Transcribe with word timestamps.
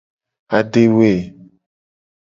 Adewe. 0.57 1.11